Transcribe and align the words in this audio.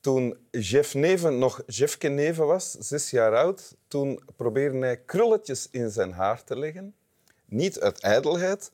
Toen 0.00 0.36
Jeff 0.50 0.94
Neven 0.94 1.38
nog 1.38 1.62
Jeffke 1.66 2.08
Neven 2.08 2.46
was, 2.46 2.70
zes 2.70 3.10
jaar 3.10 3.36
oud, 3.36 3.76
toen 3.88 4.20
probeerde 4.36 4.78
hij 4.78 4.96
krulletjes 4.96 5.68
in 5.70 5.90
zijn 5.90 6.12
haar 6.12 6.44
te 6.44 6.58
leggen. 6.58 6.94
Niet 7.44 7.80
uit 7.80 8.00
ijdelheid, 8.00 8.70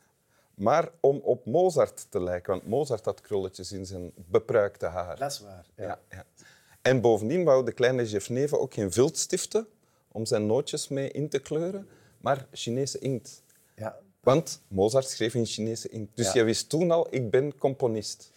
maar 0.54 0.90
om 1.00 1.16
op 1.18 1.46
Mozart 1.46 2.06
te 2.08 2.22
lijken. 2.22 2.52
Want 2.52 2.66
Mozart 2.66 3.04
had 3.04 3.20
krulletjes 3.20 3.72
in 3.72 3.86
zijn 3.86 4.12
bepruikte 4.14 4.86
haar. 4.86 5.18
Dat 5.18 5.30
is 5.30 5.40
waar. 5.40 5.66
Ja. 5.76 5.84
Ja, 5.84 6.00
ja. 6.10 6.24
En 6.82 7.00
bovendien 7.00 7.44
wou 7.44 7.64
de 7.64 7.72
kleine 7.72 8.04
Jeff 8.04 8.28
Neven 8.28 8.60
ook 8.60 8.74
geen 8.74 8.92
viltstiften 8.92 9.66
om 10.12 10.26
zijn 10.26 10.46
nootjes 10.46 10.88
mee 10.88 11.10
in 11.10 11.28
te 11.28 11.38
kleuren, 11.38 11.88
maar 12.18 12.46
Chinese 12.52 12.98
inkt. 12.98 13.42
Ja. 13.76 13.98
Want 14.20 14.60
Mozart 14.68 15.08
schreef 15.08 15.34
in 15.34 15.46
Chinese 15.46 15.88
inkt. 15.88 16.16
Dus 16.16 16.32
jij 16.32 16.44
wist 16.44 16.68
toen 16.68 16.90
al, 16.90 17.06
ik 17.10 17.30
ben 17.30 17.58
componist. 17.58 18.30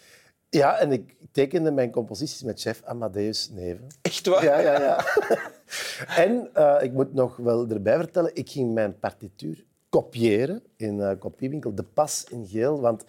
Ja, 0.49 0.77
en 0.79 0.91
ik 0.91 1.15
tekende 1.31 1.71
mijn 1.71 1.91
composities 1.91 2.43
met 2.43 2.61
chef 2.61 2.81
Amadeus 2.83 3.49
Neven. 3.49 3.87
Echt 4.01 4.27
waar? 4.27 4.43
Ja, 4.43 4.59
ja, 4.59 4.79
ja. 4.81 5.05
en 6.23 6.49
eh, 6.53 6.83
ik 6.83 6.93
moet 6.93 7.13
nog 7.13 7.35
wel 7.37 7.67
erbij 7.69 7.97
vertellen, 7.97 8.35
ik 8.35 8.49
ging 8.49 8.73
mijn 8.73 8.99
partituur 8.99 9.65
kopiëren 9.89 10.63
in 10.75 10.99
een 10.99 11.17
kopiewinkel, 11.17 11.75
de 11.75 11.83
pas 11.83 12.23
in 12.29 12.47
geel, 12.47 12.81
want 12.81 13.03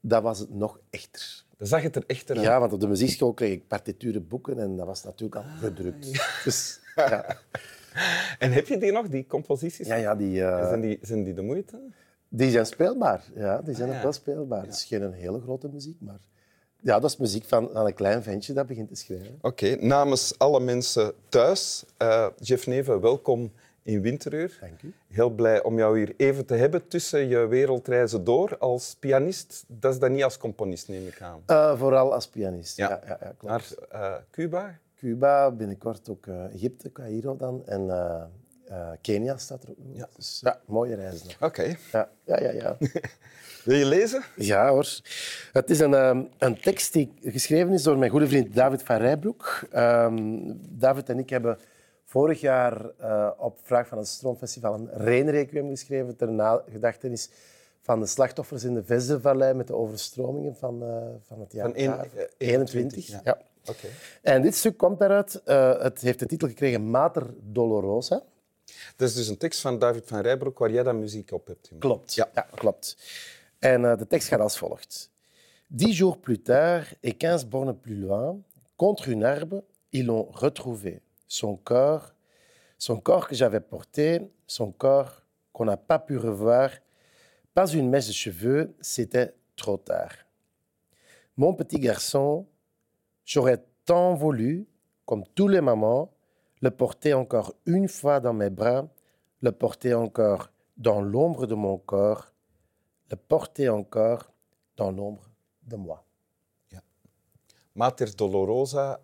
dat 0.00 0.22
was 0.22 0.38
het 0.38 0.54
nog 0.54 0.80
echter. 0.90 1.44
Dan 1.56 1.66
zag 1.66 1.82
het 1.82 1.96
er 1.96 2.04
echt 2.06 2.30
uit. 2.30 2.40
Ja, 2.40 2.60
want 2.60 2.72
op 2.72 2.80
de 2.80 2.88
muziekschool 2.88 3.32
kreeg 3.32 3.52
ik 3.52 3.66
partiturenboeken 3.68 4.58
en 4.58 4.76
dat 4.76 4.86
was 4.86 5.04
natuurlijk 5.04 5.36
al 5.36 5.50
gedrukt. 5.58 6.10
Dus 6.44 6.80
ja, 6.96 7.36
En 8.38 8.52
heb 8.52 8.66
je 8.66 8.78
die 8.78 8.92
nog, 8.92 9.08
die 9.08 9.26
composities? 9.26 9.86
ja, 9.86 9.94
ja 9.94 10.14
die, 10.14 10.44
eh, 10.44 10.68
Zijn, 10.68 10.80
die, 10.80 10.98
zijn 11.02 11.24
die 11.24 11.34
de 11.34 11.42
moeite? 11.42 11.80
die 12.28 12.50
zijn 12.50 12.66
speelbaar. 12.66 13.24
Ja, 13.34 13.60
die 13.62 13.74
zijn 13.74 13.90
Ah, 13.90 13.96
ook 13.96 14.02
wel 14.02 14.12
speelbaar. 14.12 14.62
Het 14.64 14.74
is 14.74 14.84
geen 14.84 15.12
hele 15.12 15.40
grote 15.40 15.68
muziek, 15.68 16.00
maar 16.00 16.20
ja, 16.82 17.00
dat 17.00 17.10
is 17.10 17.16
muziek 17.16 17.44
van, 17.44 17.68
van 17.72 17.86
een 17.86 17.94
klein 17.94 18.22
ventje 18.22 18.52
dat 18.52 18.66
begint 18.66 18.88
te 18.88 18.94
schrijven. 18.94 19.38
Oké, 19.40 19.76
namens 19.80 20.38
alle 20.38 20.60
mensen 20.60 21.12
thuis, 21.28 21.84
eh, 21.96 22.26
Jeff 22.40 22.66
Neven, 22.66 23.00
welkom 23.00 23.52
in 23.82 24.00
Winteruur. 24.00 24.58
Dank 24.60 24.82
u. 24.82 24.94
Heel 25.08 25.30
blij 25.30 25.62
om 25.62 25.78
jou 25.78 25.98
hier 25.98 26.14
even 26.16 26.46
te 26.46 26.54
hebben 26.54 26.88
tussen 26.88 27.28
je 27.28 27.46
wereldreizen 27.46 28.24
door 28.24 28.58
als 28.58 28.96
pianist. 28.98 29.64
Dat 29.66 29.92
is 29.92 29.98
dan 29.98 30.12
niet 30.12 30.24
als 30.24 30.38
componist, 30.38 30.88
neem 30.88 31.06
ik 31.06 31.22
aan. 31.22 31.42
Eh, 31.46 31.78
vooral 31.78 32.14
als 32.14 32.28
pianist. 32.28 32.76
Ja. 32.76 32.88
Ja. 32.88 33.00
Ja, 33.06 33.18
ja, 33.20 33.32
klopt. 33.36 33.76
Naar 33.90 34.12
eh, 34.14 34.22
Cuba? 34.30 34.78
Cuba, 34.96 35.50
binnenkort 35.50 36.08
ook 36.08 36.26
Egypte, 36.26 36.92
Cairo 36.92 37.36
dan. 37.36 37.62
En 37.66 37.90
eh, 38.72 38.88
Kenia 39.00 39.36
staat 39.36 39.62
er 39.62 39.70
ook 39.70 39.76
nog. 39.78 39.96
Ja. 39.96 40.08
Dus 40.16 40.40
ja, 40.44 40.60
mooie 40.66 40.94
reizen. 40.94 41.28
Oké. 41.40 41.62
Ja, 41.92 42.08
ja, 42.24 42.38
ja. 42.40 42.50
Ja, 42.52 42.76
Wil 43.64 43.76
je 43.76 43.86
lezen? 43.86 44.22
ja 44.36 44.68
hoor. 44.68 45.00
Het 45.52 45.70
is 45.70 45.80
een, 45.80 45.94
ehm, 45.94 46.22
een 46.38 46.60
tekst 46.60 46.92
die 46.92 47.12
geschreven 47.22 47.72
is 47.72 47.82
door 47.82 47.98
mijn 47.98 48.10
goede 48.10 48.28
vriend 48.28 48.54
David 48.54 48.82
van 48.82 48.96
Rijbroek. 48.96 49.60
Ehm, 49.70 50.38
David 50.68 51.08
en 51.08 51.18
ik 51.18 51.30
hebben 51.30 51.58
vorig 52.04 52.40
jaar 52.40 52.90
eh, 52.98 53.30
op 53.38 53.58
vraag 53.62 53.86
van 53.88 53.98
het 53.98 54.08
Stroomfestival 54.08 54.74
een 54.74 54.88
Reenrequiem 54.92 55.68
geschreven 55.68 56.16
ter 56.16 56.32
nagedachtenis 56.32 57.30
van 57.80 58.00
de 58.00 58.06
slachtoffers 58.06 58.64
in 58.64 58.74
de 58.74 58.84
Vezdevallei 58.84 59.54
met 59.54 59.66
de 59.66 59.74
overstromingen 59.74 60.56
van, 60.56 60.82
eh, 60.82 60.96
van 61.26 61.40
het 61.40 61.52
jaar 61.52 61.64
Van 61.70 61.78
een- 61.78 61.86
daar. 61.90 62.06
eh, 62.16 62.24
21. 62.36 63.06
ja. 63.24 63.38
En 64.22 64.42
dit 64.42 64.54
stuk 64.54 64.76
komt 64.76 64.98
daaruit. 64.98 65.42
eh, 65.44 65.80
het 65.82 66.00
heeft 66.00 66.18
de 66.18 66.26
titel 66.26 66.48
gekregen 66.48 66.90
Mater 66.90 67.26
Dolorosa. 67.42 68.22
Dat 68.96 69.08
is 69.08 69.14
dus 69.14 69.28
een 69.28 69.38
tekst 69.38 69.60
van 69.60 69.78
David 69.78 70.06
van 70.06 70.20
Rijbroek 70.20 70.58
waar 70.58 70.70
jij 70.70 70.82
dan 70.82 70.98
muziek 70.98 71.32
op 71.32 71.46
hebt. 71.46 71.66
gemaakt. 71.66 71.86
Klopt. 71.86 72.14
Ja. 72.14 72.30
Ja, 72.34 72.46
klopt. 72.54 72.96
En 73.58 73.84
eh, 73.84 73.98
de 73.98 74.06
tekst 74.06 74.28
gaat 74.28 74.40
als 74.40 74.58
volgt. 74.58 75.10
Dix 75.66 75.96
jours 75.96 76.18
plus 76.20 76.42
tard 76.42 76.96
et 77.00 77.16
quinze 77.16 77.46
bornes 77.46 77.76
plus 77.80 77.98
loin, 77.98 78.42
contre 78.76 79.08
une 79.08 79.22
herbe, 79.22 79.62
ils 79.90 80.04
l'ont 80.04 80.28
retrouvé. 80.30 81.00
Son 81.26 81.56
corps, 81.56 82.12
son 82.76 83.00
corps 83.00 83.26
que 83.26 83.34
j'avais 83.34 83.60
porté, 83.60 84.30
son 84.46 84.72
corps 84.72 85.22
qu'on 85.52 85.64
n'a 85.64 85.76
pas 85.76 85.98
pu 85.98 86.18
revoir. 86.18 86.70
Pas 87.54 87.72
une 87.72 87.88
mèche 87.88 88.08
de 88.08 88.12
cheveux, 88.12 88.74
c'était 88.80 89.34
trop 89.56 89.78
tard. 89.78 90.14
Mon 91.36 91.54
petit 91.54 91.78
garçon, 91.78 92.46
j'aurais 93.24 93.64
tant 93.84 94.14
voulu, 94.14 94.66
comme 95.06 95.24
tous 95.34 95.48
les 95.48 95.60
mamans, 95.60 96.12
le 96.62 96.70
porter 96.70 97.12
encore 97.14 97.54
une 97.66 97.88
fois 97.88 98.20
dans 98.20 98.32
mes 98.32 98.50
bras, 98.50 98.88
le 99.40 99.52
porter 99.52 99.94
encore 99.94 100.50
dans 100.76 101.02
l'ombre 101.02 101.46
de 101.46 101.54
mon 101.54 101.78
corps, 101.78 102.32
le 103.10 103.16
porter 103.16 103.68
encore 103.68 104.32
dans 104.76 104.90
l'ombre 104.90 105.28
de 105.62 105.76
moi. 105.76 106.04
Mater 107.74 108.14
Dolorosa. 108.14 109.00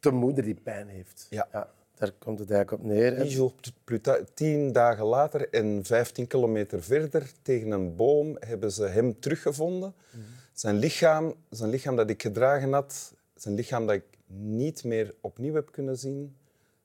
De 0.00 0.10
moeder 0.10 0.44
die 0.44 0.54
pijn 0.54 0.88
heeft. 0.88 1.26
Ja. 1.30 1.68
daar 1.94 2.12
komt 2.18 2.38
het 2.38 2.50
eigenlijk 2.50 2.82
op 2.82 2.88
neer. 2.88 3.26
Jours 3.26 3.54
tard, 4.02 4.36
tien 4.36 4.72
dagen 4.72 5.04
later 5.04 5.48
en 5.50 5.84
15 5.84 6.26
kilometer 6.26 6.82
verder, 6.82 7.32
tegen 7.42 7.70
een 7.70 7.96
boom, 7.96 8.36
hebben 8.38 8.72
ze 8.72 8.84
hem 8.84 9.20
teruggevonden. 9.20 9.94
Zijn, 10.52 10.76
lichaam, 10.76 11.34
zijn 11.50 11.70
lichaam 11.70 11.96
dat 11.96 12.10
ik 12.10 12.22
gedragen 12.22 12.72
had, 12.72 13.14
zijn 13.34 13.54
lichaam 13.54 13.86
dat 13.86 13.94
ik 13.94 14.09
niet 14.32 14.84
meer 14.84 15.14
opnieuw 15.20 15.54
heb 15.54 15.72
kunnen 15.72 15.96
zien. 15.98 16.36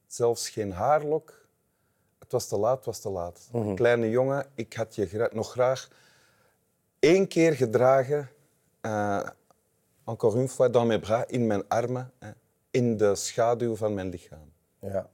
Zelfs 0.08 0.50
geen 0.50 0.72
haarlok. 0.72 1.48
Het 2.20 2.32
was 2.32 2.48
te 2.48 2.58
laat, 2.58 2.76
het 2.76 2.86
was 2.86 3.00
te 3.00 3.10
laat. 3.10 3.50
Kleine 3.76 4.10
jongen, 4.10 4.46
ik 4.56 4.74
had 4.74 4.96
je 4.96 5.06
gra- 5.06 5.30
nog 5.34 5.52
graag 5.52 5.88
één 7.00 7.28
keer 7.28 7.54
gedragen. 7.54 8.30
eh, 8.82 9.30
encore 10.06 10.38
une 10.40 10.48
fois, 10.48 10.72
dans 10.72 10.88
mes 10.88 11.00
bras, 11.00 11.24
in 11.28 11.48
mijn 11.48 11.68
armen, 11.68 12.12
hè, 12.20 12.30
in 12.72 12.98
de 12.98 13.16
schaduw 13.16 13.76
van 13.76 13.94
mijn 13.94 14.10
lichaam. 14.10 14.52
Ja. 14.80 15.10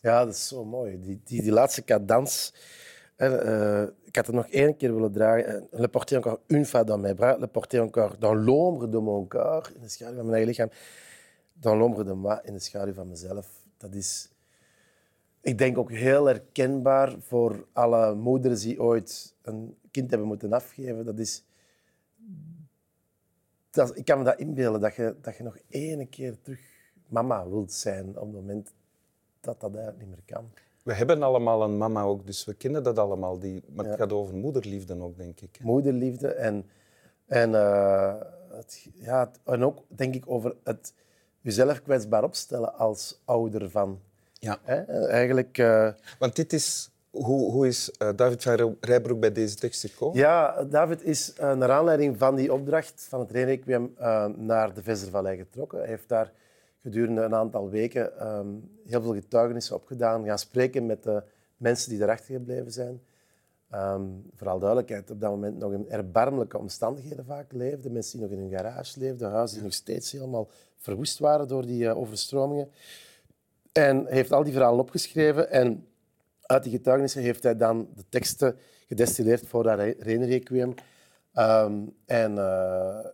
ja, 0.00 0.24
dat 0.24 0.34
is 0.34 0.48
zo 0.48 0.64
mooi. 0.64 1.00
Die, 1.00 1.20
die, 1.24 1.42
die 1.42 1.52
laatste 1.52 1.84
cadans. 1.84 2.54
eh, 3.16 3.82
ik 4.02 4.16
had 4.16 4.26
het 4.26 4.34
nog 4.34 4.46
één 4.48 4.76
keer 4.76 4.94
willen 4.94 5.12
dragen. 5.12 5.46
Eh, 5.70 5.80
Le 5.80 5.88
porter 5.88 6.16
encore 6.16 6.38
une 6.46 6.64
fois 6.66 6.84
dans 6.86 7.00
mes 7.00 7.14
bras. 7.14 7.38
Le 7.38 7.46
porter 7.46 7.80
encore 7.80 8.16
dans 8.18 8.34
l'ombre 8.44 8.88
de 8.88 8.98
mon 9.00 9.28
corps. 9.28 9.70
In 9.74 9.80
de 9.80 9.88
schaduw 9.88 10.14
van 10.16 10.26
mijn 10.26 10.36
eigen 10.36 10.48
lichaam. 10.48 10.70
Dans 11.60 11.78
l'ombre 11.78 12.04
de 12.04 12.14
moi. 12.14 12.40
In 12.44 12.52
de 12.52 12.58
schaduw 12.58 12.92
van 12.94 13.08
mezelf. 13.08 13.48
Dat 13.76 13.94
is, 13.94 14.28
ik 15.40 15.58
denk 15.58 15.78
ook 15.78 15.90
heel 15.90 16.24
herkenbaar 16.26 17.14
voor 17.20 17.66
alle 17.72 18.14
moeders 18.14 18.62
die 18.62 18.82
ooit 18.82 19.34
een 19.42 19.76
kind 19.90 20.10
hebben 20.10 20.28
moeten 20.28 20.52
afgeven. 20.52 21.04
Dat 21.04 21.18
is, 21.18 21.44
dat, 23.70 23.96
ik 23.96 24.04
kan 24.04 24.18
me 24.18 24.24
dat 24.24 24.38
inbeelden, 24.38 24.80
dat 24.80 24.94
je, 24.94 25.14
dat 25.20 25.36
je 25.36 25.42
nog 25.42 25.58
één 25.68 26.08
keer 26.08 26.40
terug 26.42 26.60
mama 27.06 27.48
wilt 27.48 27.72
zijn 27.72 28.08
op 28.08 28.14
het 28.26 28.32
moment 28.32 28.72
dat 29.40 29.60
dat 29.60 29.74
eigenlijk 29.74 29.98
niet 30.06 30.08
meer 30.10 30.22
kan. 30.24 30.50
We 30.82 30.94
hebben 30.94 31.22
allemaal 31.22 31.62
een 31.62 31.78
mama 31.78 32.02
ook, 32.02 32.26
dus 32.26 32.44
we 32.44 32.54
kennen 32.54 32.82
dat 32.82 32.98
allemaal. 32.98 33.38
Die, 33.38 33.62
maar 33.68 33.84
het 33.84 33.94
Ja. 33.94 34.00
gaat 34.00 34.12
over 34.12 34.34
moederliefde 34.34 35.00
ook, 35.00 35.16
denk 35.16 35.40
ik. 35.40 35.56
hè. 35.56 35.64
Moederliefde 35.64 36.28
en, 36.28 36.66
en, 37.26 37.54
eh, 37.54 38.14
het, 38.50 38.88
ja, 38.94 39.30
en 39.44 39.64
ook 39.64 39.82
denk 39.88 40.14
ik 40.14 40.24
over 40.26 40.56
het 40.64 40.94
jezelf 41.44 41.82
kwetsbaar 41.82 42.24
opstellen 42.24 42.74
als 42.74 43.20
ouder 43.24 43.70
van. 43.70 44.00
Ja. 44.32 44.58
Hè? 44.62 45.06
Eigenlijk, 45.06 45.58
eh, 45.58 45.88
Want 46.18 46.36
dit 46.36 46.52
is... 46.52 46.88
Hoe, 47.10 47.50
hoe 47.50 47.66
is 47.66 47.90
eh, 47.90 48.08
David 48.16 48.42
van 48.42 48.76
Rijbroek 48.80 49.20
bij 49.20 49.32
deze 49.32 49.56
tekst 49.56 49.80
gekomen? 49.80 50.18
ja, 50.18 50.64
David 50.64 51.02
is 51.02 51.32
eh, 51.32 51.54
naar 51.54 51.70
aanleiding 51.70 52.18
van 52.18 52.34
die 52.34 52.52
opdracht 52.52 53.06
van 53.08 53.20
het 53.20 53.30
Renequiem 53.30 53.94
eh 53.98 54.26
naar 54.26 54.74
de 54.74 54.82
Vestervallei 54.82 55.36
getrokken. 55.36 55.78
Hij 55.78 55.88
heeft 55.88 56.08
daar 56.08 56.32
gedurende 56.78 57.22
een 57.22 57.34
aantal 57.34 57.70
weken 57.70 58.18
ehm, 58.18 58.46
heel 58.86 59.02
veel 59.02 59.14
getuigenissen 59.14 59.76
opgedaan, 59.76 60.24
gaan 60.24 60.38
spreken 60.38 60.86
met 60.86 61.02
de 61.02 61.22
mensen 61.56 61.90
die 61.90 62.02
erachter 62.02 62.34
gebleven 62.34 62.72
zijn. 62.72 63.00
Ehm, 63.74 64.02
vooral 64.34 64.58
duidelijkheid, 64.58 65.10
op 65.10 65.20
dat 65.20 65.30
moment 65.30 65.58
nog 65.58 65.72
in 65.72 65.88
erbarmelijke 65.90 66.58
omstandigheden 66.58 67.24
vaak 67.24 67.52
leefden. 67.52 67.92
Mensen 67.92 68.18
die 68.18 68.28
nog 68.28 68.36
in 68.38 68.42
hun 68.42 68.58
garage 68.58 68.98
leefden, 68.98 69.30
huizen 69.30 69.56
die 69.56 69.64
nog 69.64 69.74
steeds 69.74 70.12
helemaal 70.12 70.48
verwoest 70.78 71.18
waren 71.18 71.48
door 71.48 71.66
die 71.66 71.88
eh, 71.88 71.96
overstromingen. 71.96 72.70
En 73.72 74.06
heeft 74.06 74.32
al 74.32 74.44
die 74.44 74.52
verhalen 74.52 74.80
opgeschreven 74.80 75.50
en 75.50 75.86
uit 76.42 76.62
die 76.62 76.72
getuigenissen 76.72 77.22
heeft 77.22 77.42
hij 77.42 77.56
dan 77.56 77.88
de 77.94 78.04
teksten 78.08 78.58
gedestilleerd 78.88 79.46
voor 79.46 79.62
dat 79.62 79.78
Re- 79.78 79.94
Renequiem. 79.98 80.74
Ehm 81.32 81.72
en 82.06 82.38
eh, 82.38 83.06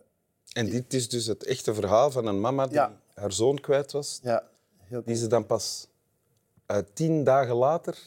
En 0.53 0.65
dit 0.69 0.93
is 0.93 1.09
dus 1.09 1.25
het 1.25 1.43
echte 1.45 1.73
verhaal 1.73 2.11
van 2.11 2.25
een 2.25 2.39
mama 2.41 2.65
die 2.65 2.73
Ja. 2.75 2.97
haar 3.13 3.31
zoon 3.31 3.59
kwijt 3.59 3.91
was, 3.91 4.19
ja, 4.23 4.43
heel 4.77 5.01
die 5.05 5.15
ze 5.15 5.27
dan 5.27 5.45
pas 5.45 5.87
eh, 6.65 6.77
tien 6.93 7.23
dagen 7.23 7.55
later... 7.55 7.97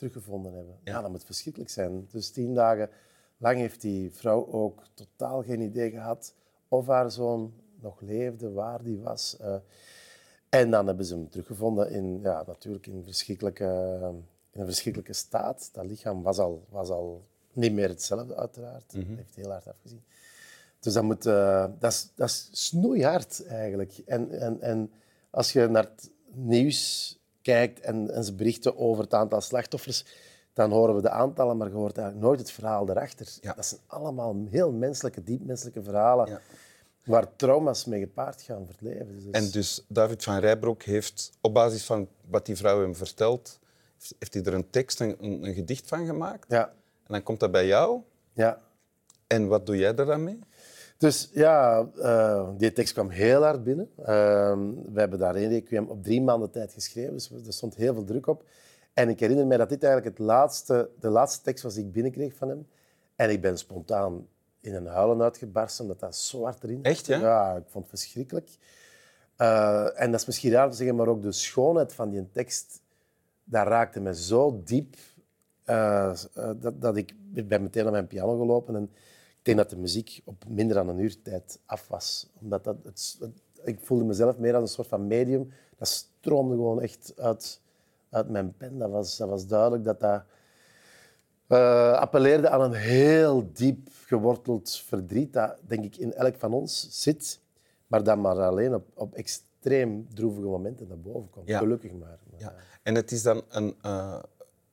teruggevonden 0.00 0.54
hebben. 0.54 0.74
Ja. 0.84 0.92
Ja. 0.92 1.00
dat 1.00 1.10
moet 1.10 1.24
verschrikkelijk 1.24 1.70
zijn. 1.70 2.06
Dus 2.10 2.30
tien 2.30 2.54
dagen 2.54 2.88
lang 3.36 3.56
heeft 3.58 3.80
die 3.80 4.10
vrouw 4.12 4.52
ook 4.52 4.82
totaal 4.94 5.42
geen 5.42 5.60
idee 5.60 5.90
gehad 5.90 6.34
of 6.68 6.86
haar 6.86 7.10
zoon 7.10 7.52
nog 7.80 8.00
leefde, 8.00 8.52
waar 8.52 8.82
die 8.82 8.98
was. 8.98 9.36
eh. 9.40 9.54
en 10.48 10.70
dan 10.70 10.86
hebben 10.86 11.04
ze 11.04 11.14
hem 11.14 11.28
teruggevonden 11.30 11.90
in, 11.90 12.20
ja, 12.22 12.44
natuurlijk 12.46 12.86
in, 12.86 13.02
verschrikkelijke, 13.04 13.98
in 14.50 14.60
een 14.60 14.66
verschrikkelijke 14.66 15.12
staat. 15.12 15.70
Dat 15.72 15.84
lichaam 15.84 16.22
was 16.22 16.38
al, 16.38 16.64
was 16.68 16.88
al 16.88 17.24
niet 17.52 17.72
meer 17.72 17.88
hetzelfde, 17.88 18.36
uiteraard. 18.36 18.92
Hij 18.92 19.06
heeft 19.16 19.34
heel 19.34 19.50
hard 19.50 19.68
afgezien. 19.68 20.02
Dus 20.80 20.92
dat, 20.92 21.02
moet, 21.02 21.26
uh, 21.26 21.66
dat, 21.78 21.92
is, 21.92 22.10
dat 22.14 22.28
is 22.28 22.48
snoeihard 22.52 23.46
eigenlijk. 23.46 24.02
En, 24.06 24.30
en, 24.40 24.60
en 24.60 24.90
als 25.30 25.52
je 25.52 25.66
naar 25.66 25.84
het 25.84 26.10
nieuws 26.32 27.18
kijkt 27.42 27.80
en, 27.80 28.10
en 28.10 28.24
ze 28.24 28.34
berichten 28.34 28.78
over 28.78 29.02
het 29.04 29.14
aantal 29.14 29.40
slachtoffers, 29.40 30.04
dan 30.52 30.70
horen 30.70 30.94
we 30.94 31.02
de 31.02 31.10
aantallen, 31.10 31.56
maar 31.56 31.68
je 31.68 31.74
hoort 31.74 31.96
eigenlijk 31.98 32.26
nooit 32.26 32.40
het 32.40 32.50
verhaal 32.50 32.88
erachter. 32.90 33.28
Ja. 33.40 33.52
Dat 33.54 33.66
zijn 33.66 33.80
allemaal 33.86 34.36
heel 34.50 34.72
menselijke, 34.72 35.22
diep 35.22 35.44
menselijke 35.44 35.82
verhalen 35.82 36.28
Ja. 36.28 36.40
waar 37.04 37.36
trauma's 37.36 37.84
mee 37.84 38.00
gepaard 38.00 38.42
gaan 38.42 38.56
voor 38.64 38.68
het 38.78 38.80
leven. 38.80 39.14
Dus 39.14 39.24
En 39.30 39.50
dus 39.50 39.84
David 39.88 40.24
van 40.24 40.38
Rijbroek 40.38 40.82
heeft 40.82 41.30
op 41.40 41.54
basis 41.54 41.84
van 41.84 42.08
wat 42.28 42.46
die 42.46 42.56
vrouw 42.56 42.80
hem 42.80 42.94
vertelt, 42.94 43.58
heeft- 44.18 44.34
hij 44.34 44.42
er 44.42 44.54
een 44.54 44.70
tekst, 44.70 45.00
een, 45.00 45.16
een, 45.20 45.44
een 45.44 45.54
gedicht 45.54 45.88
van 45.88 46.06
gemaakt. 46.06 46.44
ja, 46.48 46.66
En 46.68 47.12
dan 47.12 47.22
komt 47.22 47.40
dat 47.40 47.50
bij 47.50 47.66
jou. 47.66 48.00
ja. 48.32 48.60
En 49.26 49.46
wat 49.48 49.66
doe 49.66 49.76
jij 49.76 49.94
er 49.94 50.06
dan 50.06 50.24
mee? 50.24 50.38
Dus 51.00 51.30
ja, 51.32 51.88
eh, 52.02 52.48
die 52.56 52.72
tekst 52.72 52.92
kwam 52.92 53.08
heel 53.08 53.42
hard 53.42 53.64
binnen. 53.64 53.90
Uh, 53.98 54.06
we 54.92 55.00
hebben 55.00 55.18
daar 55.18 55.34
één 55.34 55.48
requiem 55.48 55.88
op 55.88 56.02
drie 56.02 56.22
maanden 56.22 56.50
tijd 56.50 56.72
geschreven, 56.72 57.12
dus 57.12 57.30
er 57.46 57.52
stond 57.52 57.74
heel 57.74 57.94
veel 57.94 58.04
druk 58.04 58.26
op. 58.26 58.44
En 58.94 59.08
ik 59.08 59.20
herinner 59.20 59.46
mij 59.46 59.56
dat 59.56 59.68
dit 59.68 59.82
eigenlijk 59.82 60.18
het 60.18 60.26
laatste, 60.26 60.90
de 60.98 61.08
laatste 61.08 61.42
tekst 61.42 61.62
was 61.62 61.74
die 61.74 61.84
ik 61.84 61.92
binnenkreeg 61.92 62.34
van 62.34 62.48
hem. 62.48 62.66
En 63.16 63.30
ik 63.30 63.40
ben 63.40 63.58
spontaan 63.58 64.26
in 64.60 64.74
een 64.74 64.86
huilen 64.86 65.22
uitgebarsten, 65.22 65.84
omdat 65.84 66.00
dat 66.00 66.16
zo 66.16 66.42
hard 66.42 66.64
erin 66.64 66.82
Echt, 66.82 67.06
ja? 67.06 67.18
Ja, 67.18 67.56
ik 67.56 67.68
vond 67.68 67.90
het 67.90 67.98
verschrikkelijk. 67.98 68.50
Uh, 69.38 70.00
en 70.00 70.10
dat 70.10 70.20
is 70.20 70.26
misschien 70.26 70.52
raar 70.52 70.70
te 70.70 70.76
zeggen, 70.76 70.96
maar 70.96 71.08
ook 71.08 71.22
de 71.22 71.32
schoonheid 71.32 71.92
van 71.92 72.10
die 72.10 72.30
tekst, 72.32 72.80
dat 73.44 73.66
raakte 73.66 74.00
me 74.00 74.14
zo 74.14 74.60
diep 74.64 74.96
uh, 75.66 76.12
dat, 76.56 76.80
dat 76.80 76.96
ik, 76.96 77.14
ik 77.34 77.48
ben 77.48 77.62
meteen 77.62 77.82
naar 77.82 77.92
mijn 77.92 78.06
piano 78.06 78.38
gelopen 78.38 78.76
en 78.76 78.90
ik 79.40 79.46
denk 79.46 79.58
dat 79.58 79.70
de 79.70 79.76
muziek 79.76 80.20
op 80.24 80.44
minder 80.48 80.76
dan 80.76 80.88
een 80.88 80.98
uur 80.98 81.22
tijd 81.22 81.60
af 81.66 81.88
was. 81.88 82.30
Omdat 82.40 82.64
dat, 82.64 82.76
het, 82.82 83.16
het, 83.20 83.42
ik 83.64 83.78
voelde 83.80 84.04
mezelf 84.04 84.38
meer 84.38 84.54
als 84.54 84.62
een 84.62 84.68
soort 84.68 84.88
van 84.88 85.06
medium. 85.06 85.52
Dat 85.78 85.88
stroomde 85.88 86.54
gewoon 86.54 86.80
echt 86.82 87.12
uit, 87.16 87.60
uit 88.10 88.28
mijn 88.28 88.56
pen. 88.56 88.78
Dat 88.78 88.90
was, 88.90 89.16
dat 89.16 89.28
was 89.28 89.46
duidelijk 89.46 89.84
dat 89.84 90.00
dat 90.00 90.22
uh, 91.48 91.92
appelleerde 91.92 92.48
aan 92.48 92.60
een 92.60 92.72
heel 92.72 93.50
diep 93.52 93.88
geworteld 94.06 94.70
verdriet 94.70 95.32
dat, 95.32 95.56
denk 95.60 95.84
ik, 95.84 95.96
in 95.96 96.12
elk 96.12 96.36
van 96.36 96.52
ons 96.52 97.02
zit. 97.02 97.40
Maar 97.86 98.02
dat 98.02 98.18
maar 98.18 98.40
alleen 98.40 98.74
op, 98.74 98.86
op 98.94 99.14
extreem 99.14 100.06
droevige 100.14 100.46
momenten 100.46 100.88
naar 100.88 101.00
boven 101.00 101.30
komt. 101.30 101.48
Ja. 101.48 101.58
Gelukkig 101.58 101.92
maar. 101.92 102.18
Ja. 102.36 102.54
En 102.82 102.94
het 102.94 103.10
is 103.10 103.22
dan 103.22 103.42
een, 103.48 103.74
uh, 103.82 104.22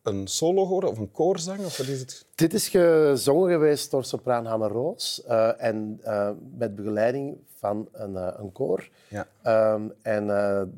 een 0.07 0.27
solo 0.27 0.63
geworden 0.63 0.89
of 0.89 0.97
een 0.97 1.11
koorzang? 1.11 1.59
Of 1.59 1.77
wat 1.77 1.87
is 1.87 1.99
het? 1.99 2.25
Dit 2.35 2.53
is 2.53 2.69
gezongen 2.69 3.51
geweest 3.51 3.91
door 3.91 4.03
sopraan 4.03 4.45
Hanne 4.45 4.67
Roos 4.67 5.23
uh, 5.27 5.63
en 5.63 5.99
uh, 6.03 6.29
met 6.57 6.75
begeleiding 6.75 7.37
van 7.53 7.87
een, 7.91 8.11
uh, 8.11 8.33
een 8.37 8.51
koor. 8.51 8.89
Ja. 9.07 9.27
Um, 9.73 9.93
en 10.01 10.27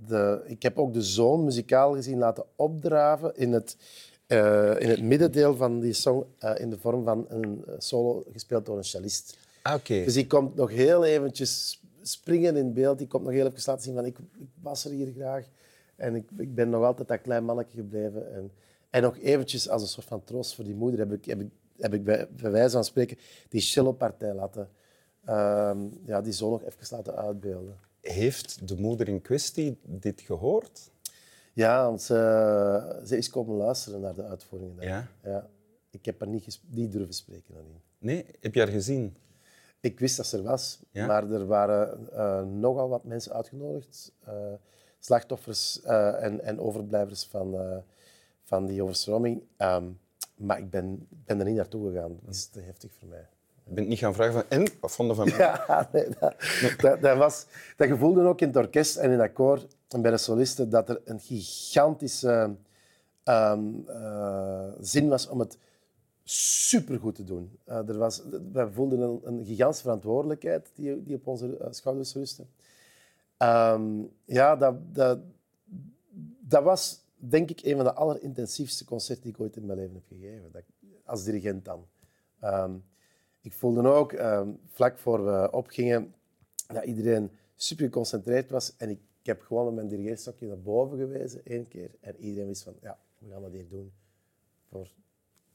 de, 0.08 0.42
ik 0.46 0.64
heb 0.64 0.78
ook 0.78 0.94
de 0.94 1.02
zoon 1.02 1.44
muzikaal 1.44 1.94
gezien 1.94 2.18
laten 2.18 2.44
opdraven 2.56 3.36
in 3.36 3.54
het, 3.54 3.78
in 4.80 4.90
het 4.90 5.02
middendeel 5.02 5.56
van 5.56 5.80
die 5.80 5.94
song 5.94 6.24
in 6.56 6.70
de 6.70 6.78
vorm 6.80 7.04
van 7.04 7.26
een 7.30 7.64
solo 7.78 8.24
gespeeld 8.34 8.66
door 8.66 8.78
een 8.78 8.84
cellist. 8.84 9.38
Ah, 9.62 9.74
okay. 9.74 10.04
Dus 10.04 10.14
die 10.14 10.28
komt 10.28 10.56
nog 10.56 10.70
heel 10.70 11.06
eventjes 11.06 11.82
springen 12.02 12.56
in 12.56 12.74
beeld. 12.74 12.98
Die 12.98 13.08
komt 13.08 13.24
nog 13.24 13.34
heel 13.34 13.46
even 13.46 13.62
laten 13.66 13.84
zien 13.84 13.96
van 13.96 14.06
ik, 14.06 14.18
ik 14.40 14.48
was 14.62 14.86
er 14.86 14.92
hier 14.92 15.12
graag. 15.16 15.46
En 15.96 16.16
ik, 16.16 16.30
ik 16.38 16.56
ben 16.56 16.70
nog 16.70 16.84
altijd 16.84 17.08
dat 17.08 17.22
klein 17.22 17.44
mannetje 17.44 17.78
gebleven. 17.78 18.34
En, 18.34 18.52
en 18.90 19.02
nog 19.02 19.18
eventjes 19.18 19.70
als 19.70 19.82
een 19.82 19.88
soort 19.88 20.08
van 20.08 20.24
troost 20.24 20.56
voor 20.56 20.64
die 20.64 20.76
moeder 20.76 21.00
heb 21.00 21.12
ik, 21.12 21.26
heb 21.26 21.42
ik, 21.42 21.50
heb 21.78 21.94
ik 21.94 22.04
bij, 22.04 22.28
bij 22.30 22.52
wijze 22.52 22.74
van 22.74 22.84
spreken 22.84 23.18
die 23.50 23.62
cellopartij 23.62 24.34
laten, 24.34 24.70
um, 25.30 26.00
ja, 26.06 26.22
die 26.22 26.34
zo 26.34 26.50
nog 26.50 26.64
even 26.64 26.96
laten 26.98 27.16
uitbeelden. 27.16 27.78
Heeft 28.02 28.68
de 28.68 28.76
moeder 28.76 29.08
in 29.08 29.22
kwestie 29.22 29.78
dit 29.84 30.22
gehoord? 30.22 30.92
Ja, 31.54 31.86
want 31.86 32.02
ze, 32.02 33.02
ze 33.06 33.18
is 33.18 33.30
komen 33.30 33.56
luisteren 33.56 34.00
naar 34.00 34.16
de 34.16 34.24
uitvoeringen. 34.24 34.84
Ja? 34.84 35.08
ja. 35.24 35.50
Ik 35.90 36.06
heb 36.06 36.20
haar 36.20 36.30
niet, 36.30 36.60
niet 36.68 36.92
durven 36.92 37.14
spreken 37.14 37.54
nadien. 37.54 37.82
Nee? 37.98 38.26
Heb 38.40 38.54
je 38.54 38.60
haar 38.60 38.70
gezien? 38.70 39.16
Ik 39.80 40.00
wist 40.00 40.18
dat 40.18 40.26
ze 40.26 40.38
er 40.38 40.44
was, 40.44 40.80
ja? 40.92 41.06
maar 41.06 41.32
er 41.32 41.46
waren 41.46 42.08
uh, 42.14 42.44
nogal 42.44 42.90
wat 42.90 43.04
mensen 43.04 43.34
uitgenodigd. 43.34 44.12
Uh, 44.28 44.34
slachtoffers 45.00 45.82
uh, 45.86 46.24
en, 46.24 46.42
en 46.42 46.60
overblijvers 46.60 47.26
van, 47.26 47.84
van 48.50 48.66
die 48.66 48.84
overstroming. 48.84 49.42
Um, 49.58 50.00
maar 50.36 50.58
ik 50.58 50.70
ben, 50.70 51.08
ben 51.26 51.40
er 51.40 51.46
niet 51.46 51.56
naartoe 51.56 51.90
gegaan. 51.90 52.20
Dat 52.22 52.36
is 52.36 52.46
te 52.46 52.60
heftig 52.60 52.92
voor 53.00 53.08
mij. 53.08 53.28
Je 53.64 53.74
bent 53.74 53.88
niet 53.88 54.00
gaan 54.00 54.14
vragen 54.14 54.34
van... 54.34 54.44
En? 54.48 54.68
Wat 54.80 54.92
vonden 54.92 55.16
van 55.16 55.28
mij? 55.30 55.38
Ja, 55.38 55.90
nee, 55.92 56.08
dat, 56.20 56.36
dat, 56.78 57.02
dat, 57.02 57.18
was, 57.18 57.46
dat 57.78 57.88
gevoelde 57.88 58.22
ook 58.24 58.42
in 58.42 58.48
het 58.48 58.58
orkest 58.58 58.98
en 58.98 59.12
in 59.12 59.18
dat 59.18 59.34
koor 59.34 59.66
en 59.88 60.02
bij 60.02 60.12
de 60.12 60.18
solisten 60.18 60.70
dat 60.70 60.90
er 60.90 61.02
een 61.06 61.20
gigantische 61.20 62.56
um, 63.24 63.86
uh, 63.88 64.68
zin 64.80 65.08
was 65.08 65.28
om 65.28 65.40
het 65.40 65.58
supergoed 66.24 67.16
te 67.16 67.24
doen. 67.24 67.58
Uh, 67.68 67.90
er 67.90 67.98
was, 67.98 68.22
wij 68.52 68.68
voelden 68.68 69.00
een, 69.00 69.20
een 69.24 69.46
gigantische 69.46 69.84
verantwoordelijkheid 69.84 70.72
die, 70.76 71.04
die 71.04 71.16
op 71.16 71.28
onze 71.28 71.58
uh, 71.62 71.68
schouders 71.70 72.14
rustte. 72.14 72.44
Um, 73.38 74.12
ja, 74.26 74.56
dat, 74.56 74.76
dat, 74.94 75.20
dat 76.40 76.64
was 76.64 77.00
denk 77.20 77.50
ik 77.50 77.62
een 77.62 77.76
van 77.76 77.86
de 77.86 77.94
allerintensiefste 77.94 78.86
concerten 78.86 79.24
die 79.24 79.34
ik 79.34 79.40
ooit 79.40 79.56
in 79.56 79.66
mijn 79.66 79.80
leven 79.80 79.94
heb 79.94 80.04
gegeven. 80.08 80.52
Dat, 80.52 80.64
als 81.04 81.24
dirigent 81.24 81.66
dan. 81.66 81.88
Um, 82.44 82.84
ik 83.42 83.54
voelde 83.54 83.90
ook, 83.90 84.12
um, 84.12 84.60
vlak 84.68 84.98
voor 84.98 85.26
we 85.26 85.52
opgingen, 85.52 86.14
dat 86.68 86.84
iedereen 86.84 87.32
super 87.56 87.86
geconcentreerd 87.86 88.50
was. 88.50 88.76
En 88.78 88.90
ik, 88.90 89.00
ik 89.20 89.26
heb 89.26 89.42
gewoon 89.42 89.66
met 89.66 89.74
mijn 89.76 89.88
dirigeerstokje 89.88 90.48
naar 90.48 90.62
boven 90.62 90.98
gewezen, 90.98 91.46
één 91.46 91.68
keer. 91.68 91.92
En 92.00 92.16
iedereen 92.18 92.48
wist 92.48 92.64
van, 92.64 92.76
ja, 92.82 93.00
we 93.18 93.30
gaan 93.30 93.42
dat 93.42 93.52
hier 93.52 93.68
doen. 93.68 93.92
Voor 94.70 94.92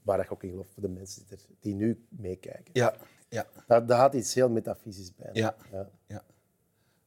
waar 0.02 0.20
ik 0.20 0.32
ook 0.32 0.42
in 0.42 0.50
geloof, 0.50 0.68
voor 0.68 0.82
de 0.82 0.88
mensen 0.88 1.22
die, 1.26 1.36
er, 1.36 1.44
die 1.60 1.74
nu 1.74 2.06
meekijken. 2.08 2.70
Ja, 2.72 2.96
ja. 3.28 3.46
Dat 3.66 3.90
had 3.90 4.14
iets 4.14 4.34
heel 4.34 4.48
metafysisch 4.48 5.14
bij. 5.14 5.30
Ja. 5.32 5.56
ja. 5.72 5.90
ja. 6.06 6.24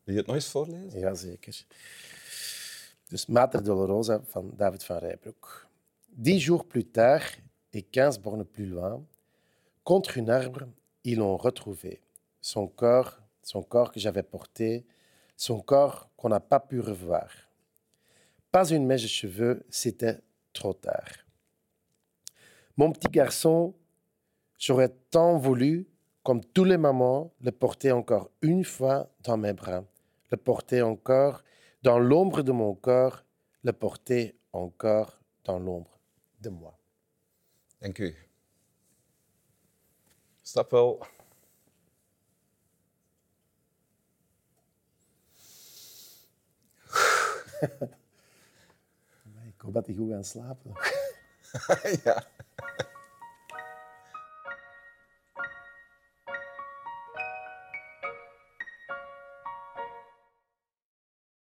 Wil 0.03 0.13
je 0.13 0.19
het 0.19 0.25
nog 0.25 0.35
eens 0.35 0.49
voorlezen? 0.49 0.99
Jazeker. 0.99 1.65
Dus 3.09 3.25
Dolorosa 3.63 4.21
David 4.57 4.83
van 4.83 4.97
Rijbroek. 4.97 5.67
Dix 6.09 6.39
jours 6.39 6.65
plus 6.65 6.83
tard, 6.83 7.23
et 7.73 7.83
quinze 7.83 8.19
bornes 8.19 8.43
plus 8.43 8.65
loin, 8.65 9.01
contre 9.83 10.17
un 10.19 10.27
arbre, 10.27 10.67
ils 11.03 11.17
l'ont 11.17 11.37
retrouvé. 11.37 12.01
Son 12.41 12.67
corps, 12.67 13.19
son 13.41 13.63
corps 13.63 13.91
que 13.91 13.99
j'avais 13.99 14.23
porté, 14.23 14.85
son 15.37 15.61
corps 15.61 16.09
qu'on 16.17 16.29
n'a 16.29 16.39
pas 16.39 16.59
pu 16.59 16.81
revoir. 16.81 17.29
Pas 18.51 18.69
une 18.69 18.85
mèche 18.85 19.03
de 19.03 19.07
cheveux, 19.07 19.63
c'était 19.69 20.19
trop 20.51 20.73
tard. 20.73 21.11
Mon 22.75 22.91
petit 22.91 23.09
garçon, 23.09 23.73
j'aurais 24.57 24.93
tant 25.11 25.37
voulu, 25.37 25.87
comme 26.23 26.43
tous 26.43 26.65
les 26.65 26.77
mamans, 26.77 27.31
le 27.41 27.51
porter 27.51 27.91
encore 27.91 28.31
une 28.41 28.65
fois 28.65 29.09
dans 29.23 29.37
mes 29.37 29.53
bras, 29.53 29.83
le 30.31 30.37
porter 30.37 30.81
encore 30.81 31.43
dans 31.81 31.99
l'ombre 31.99 32.41
de 32.43 32.51
mon 32.51 32.75
corps, 32.75 33.23
le 33.63 33.73
porter 33.73 34.39
encore 34.53 35.19
dans 35.43 35.59
l'ombre 35.59 35.99
de 36.39 36.49
moi. 36.49 36.77
Dank 37.81 37.99
u. 37.99 38.15
Stap 40.41 40.71
wel. 40.71 41.05
Ik 49.47 49.61
hoop 49.63 49.73
dat 49.73 49.85
hij 49.85 49.95
goed 49.95 50.11
gaat 50.11 50.25
slapen? 50.25 50.71
ja. 52.03 52.27